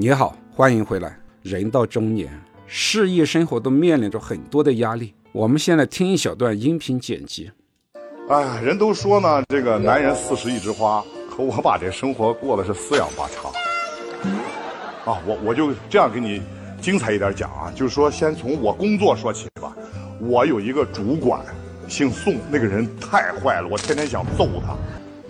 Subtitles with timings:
[0.00, 1.18] 你好，欢迎回来。
[1.42, 2.30] 人到中年，
[2.68, 5.12] 事业生活都面临着很多的压力。
[5.32, 7.50] 我们先来听一小段音频剪辑。
[8.28, 13.48] 哎，人都说呢，这个男人四十一枝花，可我把这生活过得是四仰八叉。
[15.10, 16.40] 啊，我我就这样给你
[16.80, 19.76] 精彩一点讲啊，就是说，先从我工作说起吧。
[20.20, 21.44] 我有一个主管，
[21.88, 24.76] 姓宋，那个人太坏了，我天天想揍他。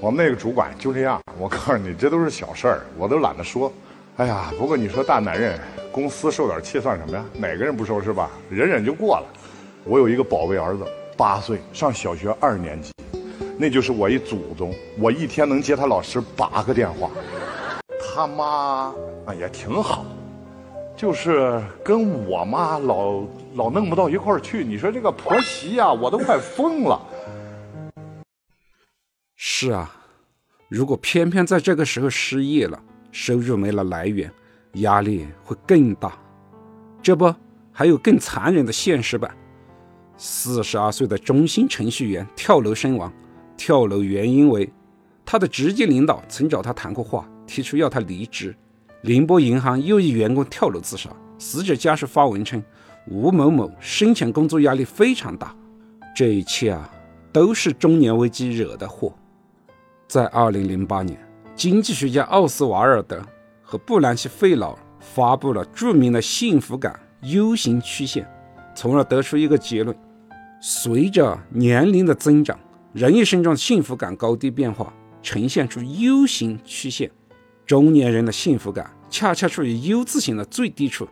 [0.00, 3.72] 我们那个主管就这样，我告诉你，这都是小事儿，我都懒得说。
[4.16, 5.60] 哎呀，不过你说大男人，
[5.92, 7.22] 公司受点气算什么呀？
[7.34, 8.30] 哪个人不受是吧？
[8.48, 9.26] 忍忍就过了。
[9.84, 10.86] 我有一个宝贝儿子，
[11.18, 12.94] 八岁，上小学二年级，
[13.58, 14.74] 那就是我一祖宗。
[14.98, 17.10] 我一天能接他老师八个电话。
[18.00, 18.94] 他妈
[19.26, 20.06] 啊也挺好，
[20.96, 23.22] 就是跟我妈老
[23.54, 24.64] 老弄不到一块儿去。
[24.64, 26.98] 你说这个婆媳呀，我都快疯了。
[29.36, 29.94] 是啊，
[30.70, 32.80] 如果偏偏在这个时候失业了。
[33.18, 34.30] 收入没了来源，
[34.74, 36.18] 压力会更大。
[37.02, 37.34] 这不，
[37.72, 39.34] 还有更残忍的现实版：
[40.18, 43.10] 四十二岁的中心程序员跳楼身亡。
[43.56, 44.70] 跳楼原因为
[45.24, 48.54] 他的直接领导曾找他谈过话，提出要他离职。
[49.00, 51.08] 宁波银行又一员工跳楼自杀，
[51.38, 52.62] 死者家属发文称
[53.08, 55.56] 吴某某生前工作压力非常大。
[56.14, 56.90] 这一切啊，
[57.32, 59.14] 都是中年危机惹的祸。
[60.06, 61.25] 在二零零八年。
[61.56, 63.18] 经济学家奥斯瓦尔德
[63.62, 68.28] 和布兰奇·费劳发布了著名的幸福感 U 型曲线，
[68.74, 69.96] 从而得出一个结论：
[70.60, 72.60] 随着年龄的增长，
[72.92, 77.10] 人一生中的幸福感高低变化呈现出 U 型曲线。
[77.64, 81.08] 中年人的幸福感恰恰处于 U 字形的最低处，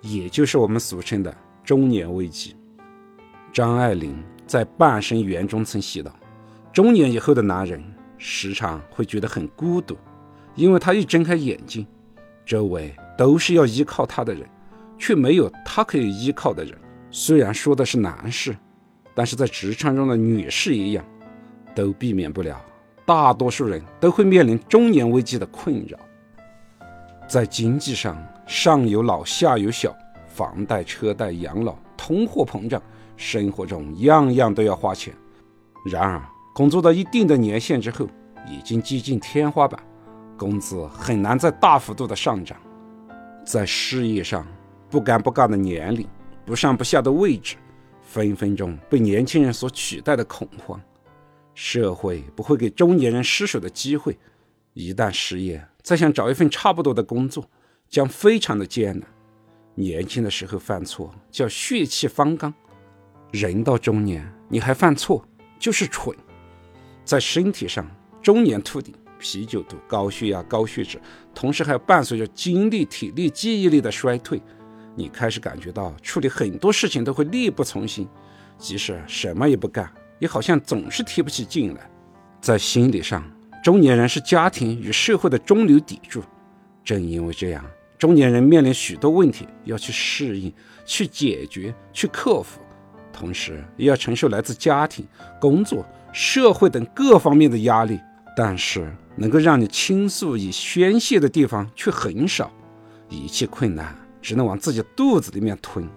[0.00, 2.54] 也就是我们俗称的中年危机。
[3.52, 6.14] 张爱玲在《半生缘》中曾写道
[6.72, 7.82] ：“中年以后的男人。”
[8.18, 9.96] 时常会觉得很孤独，
[10.54, 11.86] 因为他一睁开眼睛，
[12.44, 14.46] 周围都是要依靠他的人，
[14.98, 16.76] 却没有他可以依靠的人。
[17.10, 18.54] 虽然说的是男士，
[19.14, 21.04] 但是在职场中的女士一样，
[21.74, 22.60] 都避免不了。
[23.06, 25.98] 大多数人都会面临中年危机的困扰。
[27.26, 32.82] 在经济上，上有老下有小，房贷、车贷、养老，通货膨胀，
[33.16, 35.14] 生活中样样都要花钱。
[35.86, 36.22] 然而，
[36.58, 38.08] 工作到一定的年限之后，
[38.44, 39.80] 已经接近天花板，
[40.36, 42.60] 工资很难再大幅度的上涨。
[43.46, 44.44] 在事业上，
[44.90, 46.04] 不尴不尬的年龄，
[46.44, 47.54] 不上不下的位置，
[48.02, 50.80] 分分钟被年轻人所取代的恐慌。
[51.54, 54.18] 社会不会给中年人失手的机会，
[54.72, 57.48] 一旦失业，再想找一份差不多的工作，
[57.88, 59.08] 将非常的艰难。
[59.76, 62.52] 年轻的时候犯错叫血气方刚，
[63.30, 65.24] 人到中年你还犯错，
[65.60, 66.12] 就是蠢。
[67.08, 71.00] 在身体上，中年秃顶、啤酒肚、高血压、高血脂，
[71.34, 74.38] 同时还伴随着精力、体力、记忆力的衰退。
[74.94, 78.06] 你开始感觉到处理很多事情都会力不从心，
[78.58, 81.90] 即使什么也不干，也好像总是提不起劲来。
[82.42, 83.24] 在心理上，
[83.64, 86.22] 中年人是家庭与社会的中流砥柱。
[86.84, 87.64] 正因为这样，
[87.96, 90.52] 中年人面临许多问题要去适应、
[90.84, 92.60] 去解决、去克服，
[93.10, 95.08] 同时也要承受来自家庭、
[95.40, 95.82] 工作。
[96.12, 98.00] 社会等各方面的压力，
[98.36, 102.50] 但是能够让你倾诉与宣泄的地方却很少，
[103.08, 105.88] 一切困难只能往自己肚子里面吞。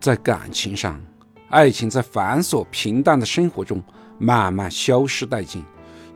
[0.00, 1.00] 在感情上，
[1.48, 3.82] 爱情在繁琐平淡的生活中
[4.18, 5.64] 慢慢消失殆尽，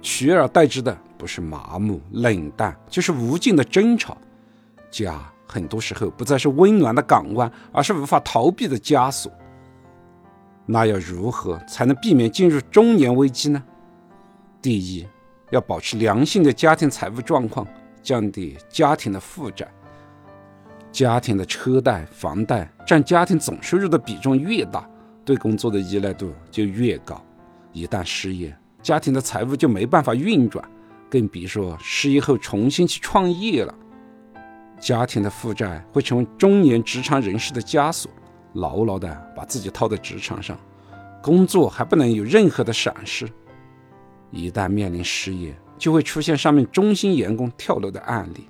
[0.02, 4.18] 取而代之的不是麻木冷淡，就是无尽的争吵。
[4.90, 9.32] 家很多时候不再是温暖的港湾，而是无法逃避的枷锁。
[10.70, 13.64] 那要如何才能避免进入中年危机呢？
[14.60, 15.08] 第一，
[15.50, 17.66] 要保持良性的家庭财务状况，
[18.02, 19.66] 降低家庭的负债。
[20.92, 24.86] 家庭的车贷、房贷占家庭总收入的比重越大，
[25.24, 27.18] 对工作的依赖度就越高。
[27.72, 30.62] 一旦失业，家庭的财务就没办法运转，
[31.08, 33.74] 更别说失业后重新去创业了。
[34.78, 38.10] 家庭的负债会成为中年职场人士的枷锁。
[38.54, 39.06] 牢牢地
[39.36, 40.58] 把自己套在职场上，
[41.28, 43.28] 工作还不能有任何的闪失。
[44.30, 48.48] 一旦面临失业，就会出现上面中心员工跳楼的案例。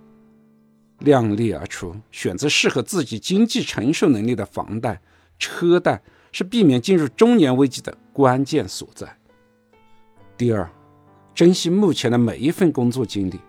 [1.00, 5.00] 量力而出，选择适合自己经济承受能力的房贷、
[5.40, 9.12] 车贷，是避免进入中年危机的关键所在。
[10.36, 10.70] 第二，
[11.34, 13.40] 珍惜目前的每一份工作经历，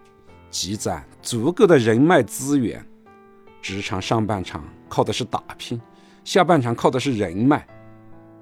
[0.50, 2.84] 积攒足够的人脉资源。
[3.62, 5.80] 职场上半场靠的是打拼。
[6.24, 7.68] 下半场靠的是人脉，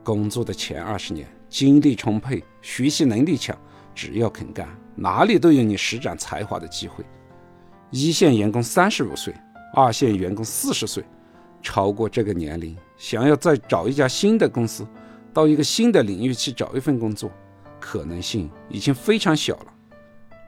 [0.07, 3.53] 工作的前二十年精力充沛，学习能力强，
[3.93, 4.65] 只要肯干，
[4.95, 7.03] 哪里都有你施展才华的机会。
[7.91, 9.35] 一线员工三十五岁
[9.73, 11.03] 二线员工四十岁，
[11.61, 14.87] 超过这个年龄，想要再找一家新的公司，
[15.33, 17.29] 到一个新的领域去找一份工作，
[17.77, 19.65] 可能性已经非常小了。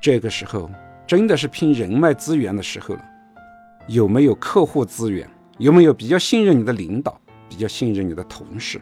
[0.02, 0.72] 这个时候
[1.06, 3.04] 真的是拼人脉资源的时候了。
[3.90, 5.30] 有没有客户资源？
[5.58, 7.20] 有没有比较信任你的领导？
[7.50, 8.80] 比较信任你的同事？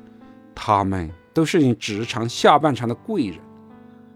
[0.60, 3.38] 他们都是你职场下半场的贵人。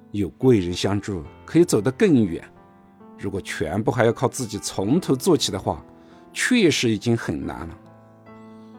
[0.09, 2.43] 有贵人相助，可以走得更远。
[3.19, 5.85] 如果全部还要靠自己从头做起的话，
[6.33, 7.77] 确实已经很难了。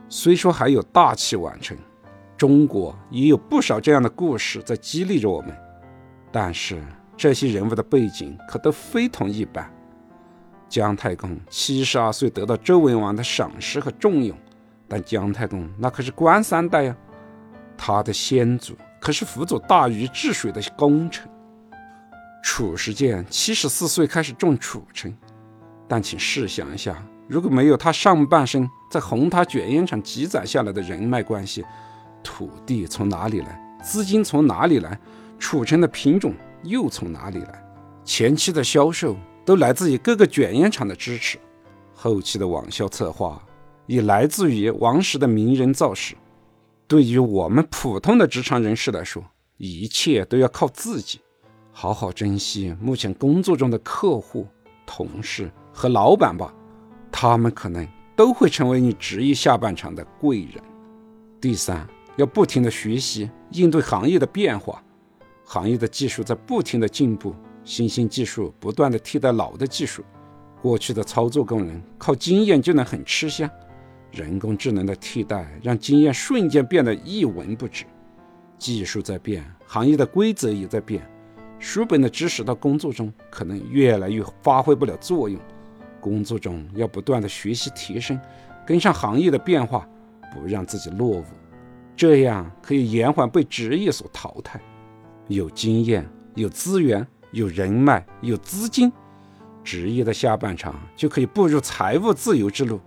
[0.09, 1.79] 虽说还有大器晚成，
[2.37, 5.56] 中国也有不少这样的故事在激励着我们，
[6.32, 6.82] 但是
[7.17, 9.73] 这些人物的背景可都非同一般。
[10.69, 14.37] 姜太公七十二岁得到周文王的赏识和重用，
[14.88, 16.97] 但姜太公那可是官三代呀，
[17.84, 21.29] 他的先祖可是辅佐大禹治水的功臣。
[22.40, 25.12] 褚时健七十四岁开始种褚橙，
[25.88, 31.64] 但请试想一下，如果没有他上半生在红塔卷烟厂积攒下来的人脉关系，
[32.23, 33.61] 土地从哪里来？
[33.82, 34.96] 资金从哪里来？
[35.40, 36.32] 褚橙的品种
[36.62, 37.64] 又从哪里来？
[38.05, 39.17] 前期的销售。
[39.44, 41.37] 都来自于各个卷烟厂的支持，
[41.93, 43.43] 后期的网销策划
[43.87, 46.14] 也来自于王石的名人造势。
[46.93, 49.25] 对于我们普通的职场人士来说，
[49.56, 51.23] 一切都要靠自己，
[51.73, 54.47] 好好珍惜目前工作中的客户、
[54.85, 56.53] 同事和老板吧，
[57.11, 60.62] 他们可能都会成为你职业下半场的贵人。
[61.41, 64.85] 第三，要不停的学习，应对行业的变化，
[65.47, 67.35] 行业的技术在不停的进步。
[67.65, 70.05] 新兴技术不断的替代老的技术，
[70.61, 73.49] 过去的操作工人靠经验就能很吃香，
[74.12, 77.85] 人工智能的替代让经验瞬间变得一文不值。
[78.59, 81.05] 技术在变，行业的规则也在变，
[81.59, 85.41] 书本的知识到工作中可能越来越发挥不了作用。
[86.00, 88.20] 工作中要不断的学习提升，
[88.64, 89.88] 跟上行业的变化，
[90.32, 91.25] 不让自己落伍，
[91.97, 94.61] 这样可以延缓被职业所淘汰。
[95.29, 97.06] 有经验，有资源。
[97.32, 98.93] 有人脉，有资金，
[99.64, 102.79] 职业的下半场就可以步入财务自由之路。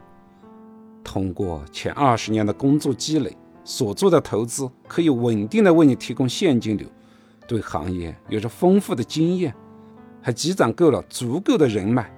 [1.06, 6.86] 通过前二十年的工作积累，所做的投资可以稳定的为你提供现金流，
[7.48, 9.56] 对行业有着丰富的经验，
[10.22, 12.12] 还积攒够了足够的人脉。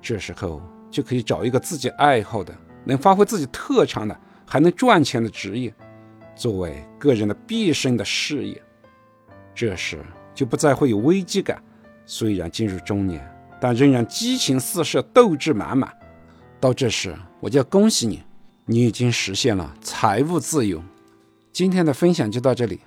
[0.00, 2.54] 这时候就可以找一个自己爱好的、
[2.84, 4.16] 能发挥自己特长的、
[4.46, 5.74] 还能赚钱的职业，
[6.36, 8.62] 作为个人的毕生的事业。
[9.54, 9.98] 这时。
[10.34, 11.60] 就不再会有危机感。
[12.06, 13.20] 虽然进入中年，
[13.60, 15.92] 但仍然激情四射、斗志满满。
[16.60, 18.22] 到这时，我就恭喜你，
[18.66, 20.82] 你已经实现了财务自由。
[21.52, 22.80] 今天的分享就到这里，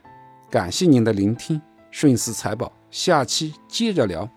[0.50, 1.62] 感谢您的聆听。
[1.90, 4.30] 顺思财宝，下期接着聊。